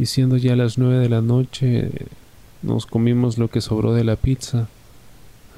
[0.00, 1.90] y siendo ya las nueve de la noche
[2.62, 4.66] nos comimos lo que sobró de la pizza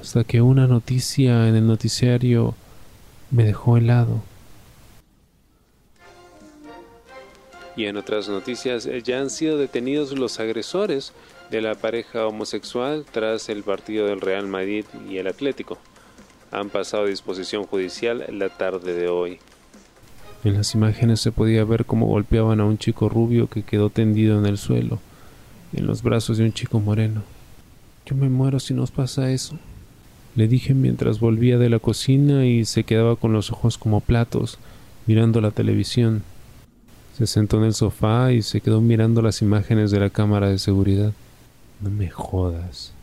[0.01, 2.53] hasta que una noticia en el noticiario
[3.31, 4.21] me dejó helado.
[7.77, 11.13] Y en otras noticias ya han sido detenidos los agresores
[11.49, 15.77] de la pareja homosexual tras el partido del Real Madrid y el Atlético.
[16.51, 19.39] Han pasado a disposición judicial la tarde de hoy.
[20.43, 24.37] En las imágenes se podía ver cómo golpeaban a un chico rubio que quedó tendido
[24.39, 24.99] en el suelo,
[25.71, 27.23] en los brazos de un chico moreno.
[28.05, 29.57] Yo me muero si nos pasa eso,
[30.35, 34.57] le dije mientras volvía de la cocina y se quedaba con los ojos como platos,
[35.05, 36.23] mirando la televisión.
[37.17, 40.57] Se sentó en el sofá y se quedó mirando las imágenes de la cámara de
[40.57, 41.13] seguridad.
[41.79, 42.93] No me jodas.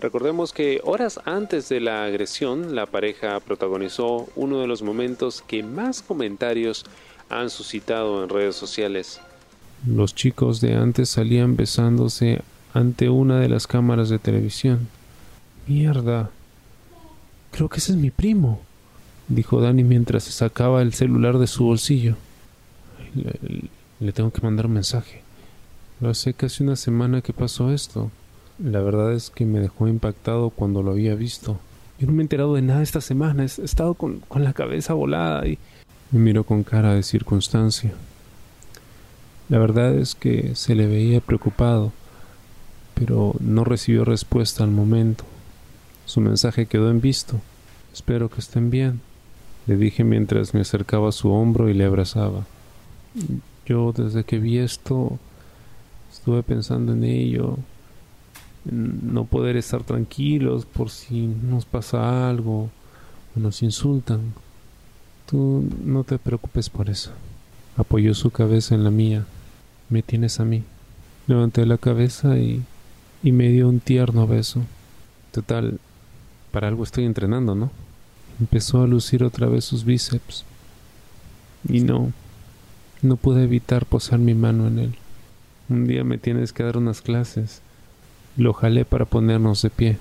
[0.00, 5.62] Recordemos que horas antes de la agresión, la pareja protagonizó uno de los momentos que
[5.62, 6.84] más comentarios
[7.28, 9.20] han suscitado en redes sociales.
[9.86, 14.88] Los chicos de antes salían besándose ante una de las cámaras de televisión.
[15.66, 16.30] Mierda.
[17.52, 18.60] Creo que ese es mi primo,
[19.28, 22.16] dijo Dani mientras se sacaba el celular de su bolsillo.
[24.00, 25.22] Le, tengo que mandar un mensaje.
[26.00, 28.10] Lo hace casi una semana que pasó esto.
[28.58, 31.58] La verdad es que me dejó impactado cuando lo había visto.
[31.98, 33.42] Yo no me he enterado de nada esta semana.
[33.42, 35.58] He estado con, con la cabeza volada y
[36.10, 37.92] me miró con cara de circunstancia.
[39.48, 41.92] La verdad es que se le veía preocupado,
[42.94, 45.24] pero no recibió respuesta al momento.
[46.06, 47.40] Su mensaje quedó en visto.
[47.92, 49.00] Espero que estén bien,
[49.66, 52.44] le dije mientras me acercaba a su hombro y le abrazaba.
[53.66, 55.18] Yo desde que vi esto
[56.12, 57.58] estuve pensando en ello,
[58.64, 62.70] no poder estar tranquilos por si nos pasa algo
[63.36, 64.32] o nos insultan.
[65.26, 67.10] Tú no te preocupes por eso.
[67.76, 69.26] Apoyó su cabeza en la mía.
[69.88, 70.62] Me tienes a mí.
[71.26, 72.62] Levanté la cabeza y,
[73.22, 74.62] y me dio un tierno beso.
[75.32, 75.78] Total,
[76.52, 77.70] para algo estoy entrenando, ¿no?
[78.38, 80.44] Empezó a lucir otra vez sus bíceps.
[81.68, 82.12] Y no,
[83.02, 84.94] no pude evitar posar mi mano en él.
[85.68, 87.62] Un día me tienes que dar unas clases.
[88.36, 89.98] Lo jalé para ponernos de pie.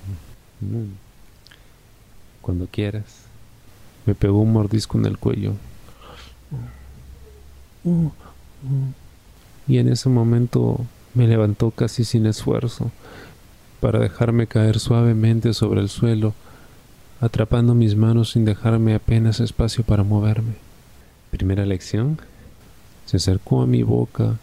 [2.42, 3.24] Cuando quieras.
[4.06, 5.54] Me pegó un mordisco en el cuello.
[9.68, 12.92] Y en ese momento me levantó casi sin esfuerzo
[13.80, 16.34] para dejarme caer suavemente sobre el suelo,
[17.20, 20.54] atrapando mis manos sin dejarme apenas espacio para moverme.
[21.32, 22.20] Primera lección.
[23.06, 24.38] Se acercó a mi boca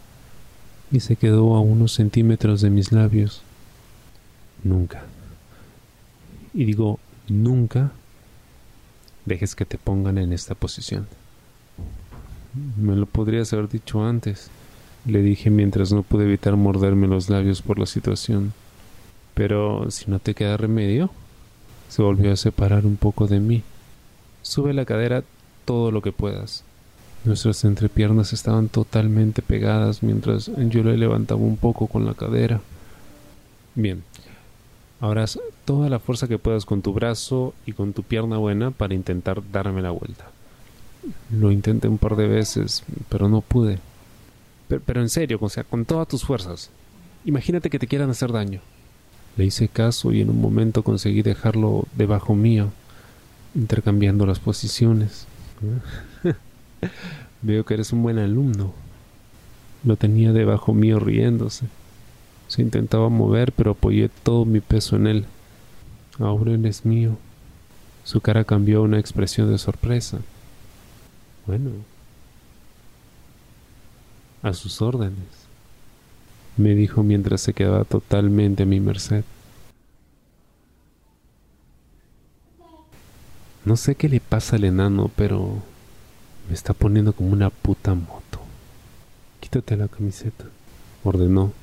[0.91, 3.41] y se quedó a unos centímetros de mis labios.
[4.63, 5.03] Nunca.
[6.53, 7.91] Y digo, nunca
[9.25, 11.07] dejes que te pongan en esta posición.
[12.77, 14.49] Me lo podrías haber dicho antes,
[15.05, 18.53] le dije mientras no pude evitar morderme los labios por la situación.
[19.33, 21.09] Pero si no te queda remedio,
[21.89, 23.63] se volvió a separar un poco de mí.
[24.41, 25.23] Sube la cadera
[25.65, 26.63] todo lo que puedas.
[27.23, 32.61] Nuestras entrepiernas estaban totalmente pegadas mientras yo le levantaba un poco con la cadera.
[33.75, 34.03] Bien,
[35.01, 38.93] haz toda la fuerza que puedas con tu brazo y con tu pierna buena para
[38.93, 40.25] intentar darme la vuelta.
[41.31, 43.79] Lo intenté un par de veces, pero no pude.
[44.67, 46.69] Pero, pero en serio, o sea, con todas tus fuerzas.
[47.25, 48.61] Imagínate que te quieran hacer daño.
[49.37, 52.69] Le hice caso y en un momento conseguí dejarlo debajo mío,
[53.55, 55.25] intercambiando las posiciones.
[57.41, 58.73] Veo que eres un buen alumno.
[59.83, 61.65] Lo tenía debajo mío riéndose.
[62.51, 65.25] Se intentaba mover, pero apoyé todo mi peso en él.
[66.19, 67.17] Ahora él es mío.
[68.03, 70.19] Su cara cambió a una expresión de sorpresa.
[71.47, 71.69] Bueno,
[74.43, 75.15] a sus órdenes,
[76.57, 79.23] me dijo mientras se quedaba totalmente a mi merced.
[83.63, 85.55] No sé qué le pasa al enano, pero
[86.49, 88.41] me está poniendo como una puta moto.
[89.39, 90.43] Quítate la camiseta,
[91.05, 91.60] ordenó.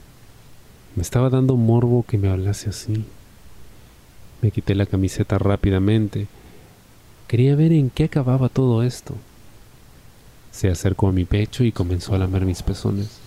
[0.99, 3.05] Me estaba dando morbo que me hablase así.
[4.43, 6.27] Me quité la camiseta rápidamente.
[7.29, 9.15] Quería ver en qué acababa todo esto.
[10.51, 13.21] Se acercó a mi pecho y comenzó a lamer mis pezones.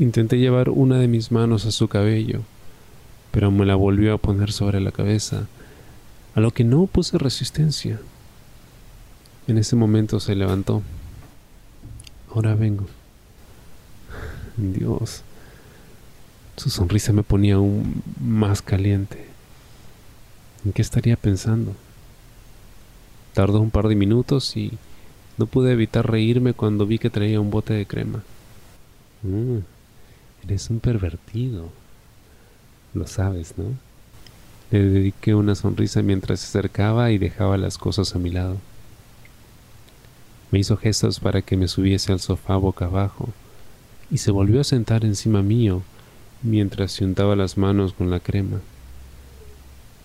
[0.00, 2.40] Intenté llevar una de mis manos a su cabello,
[3.30, 5.46] pero me la volvió a poner sobre la cabeza,
[6.34, 8.00] a lo que no puse resistencia.
[9.48, 10.82] En ese momento se levantó.
[12.34, 12.86] Ahora vengo.
[14.56, 15.22] Dios.
[16.56, 19.26] Su sonrisa me ponía aún más caliente.
[20.64, 21.74] ¿En qué estaría pensando?
[23.34, 24.72] Tardó un par de minutos y
[25.38, 28.22] no pude evitar reírme cuando vi que traía un bote de crema.
[29.22, 29.58] Mm,
[30.44, 31.68] eres un pervertido.
[32.94, 33.64] Lo sabes, ¿no?
[34.70, 38.56] Le dediqué una sonrisa mientras se acercaba y dejaba las cosas a mi lado.
[40.50, 43.28] Me hizo gestos para que me subiese al sofá boca abajo
[44.10, 45.82] y se volvió a sentar encima mío
[46.42, 48.60] mientras se untaba las manos con la crema.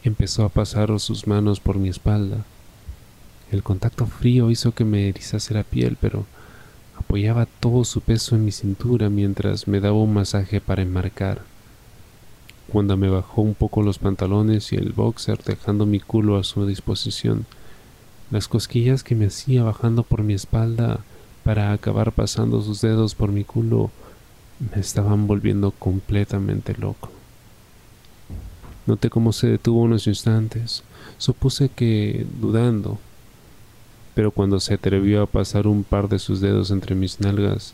[0.03, 2.43] Empezó a pasar sus manos por mi espalda.
[3.51, 6.25] El contacto frío hizo que me erizase la piel, pero
[6.97, 11.41] apoyaba todo su peso en mi cintura mientras me daba un masaje para enmarcar.
[12.71, 16.65] Cuando me bajó un poco los pantalones y el boxer dejando mi culo a su
[16.65, 17.45] disposición,
[18.31, 21.01] las cosquillas que me hacía bajando por mi espalda
[21.43, 23.91] para acabar pasando sus dedos por mi culo
[24.73, 27.09] me estaban volviendo completamente loco.
[28.85, 30.83] Noté cómo se detuvo unos instantes.
[31.17, 32.99] Supuse que dudando,
[34.15, 37.73] pero cuando se atrevió a pasar un par de sus dedos entre mis nalgas,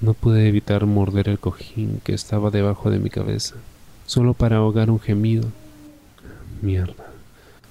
[0.00, 3.56] no pude evitar morder el cojín que estaba debajo de mi cabeza,
[4.06, 5.48] solo para ahogar un gemido.
[6.62, 7.09] Mierda.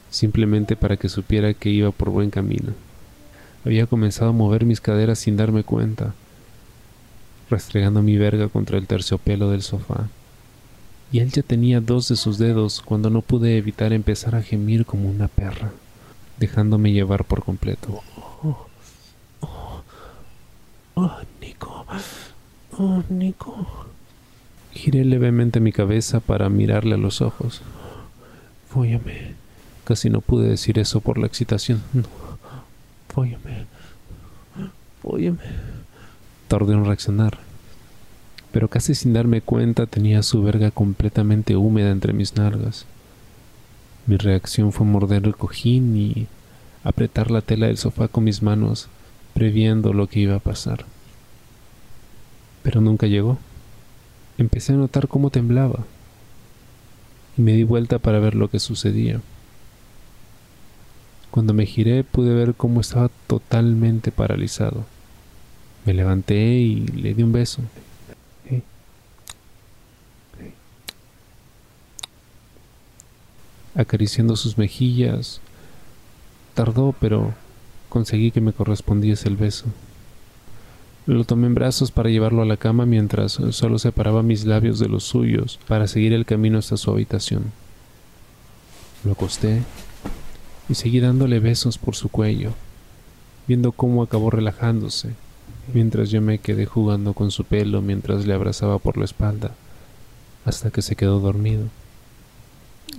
[0.09, 2.73] Simplemente para que supiera que iba por buen camino.
[3.65, 6.13] Había comenzado a mover mis caderas sin darme cuenta,
[7.49, 10.07] restregando mi verga contra el terciopelo del sofá.
[11.11, 14.85] Y él ya tenía dos de sus dedos cuando no pude evitar empezar a gemir
[14.85, 15.71] como una perra,
[16.37, 18.01] dejándome llevar por completo.
[18.43, 18.67] Oh,
[19.41, 19.81] oh,
[20.95, 21.85] oh, Nico,
[22.77, 23.87] oh, Nico.
[24.71, 27.61] Giré levemente mi cabeza para mirarle a los ojos.
[28.69, 29.33] Fóllame.
[29.89, 31.83] Casi no pude decir eso por la excitación.
[31.91, 32.03] No.
[33.09, 33.65] Fóllame.
[35.01, 35.39] Fóllame.
[36.47, 37.49] Tardé en reaccionar
[38.51, 42.85] pero casi sin darme cuenta tenía su verga completamente húmeda entre mis nalgas.
[44.07, 46.27] Mi reacción fue morder el cojín y
[46.83, 48.87] apretar la tela del sofá con mis manos,
[49.33, 50.85] previendo lo que iba a pasar.
[52.63, 53.37] Pero nunca llegó.
[54.37, 55.85] Empecé a notar cómo temblaba
[57.37, 59.21] y me di vuelta para ver lo que sucedía.
[61.31, 64.85] Cuando me giré pude ver cómo estaba totalmente paralizado.
[65.85, 67.61] Me levanté y le di un beso.
[73.79, 75.39] acariciando sus mejillas.
[76.53, 77.33] Tardó, pero
[77.87, 79.65] conseguí que me correspondiese el beso.
[81.05, 84.89] Lo tomé en brazos para llevarlo a la cama mientras solo separaba mis labios de
[84.89, 87.51] los suyos para seguir el camino hasta su habitación.
[89.03, 89.63] Lo acosté
[90.69, 92.53] y seguí dándole besos por su cuello,
[93.47, 95.09] viendo cómo acabó relajándose,
[95.73, 99.55] mientras yo me quedé jugando con su pelo mientras le abrazaba por la espalda,
[100.45, 101.65] hasta que se quedó dormido.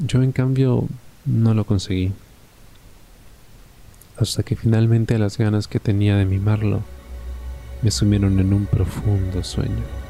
[0.04, 0.86] Yo en cambio
[1.24, 2.12] no lo conseguí.
[4.16, 6.82] Hasta que finalmente las ganas que tenía de mimarlo
[7.82, 10.09] me sumieron en un profundo sueño.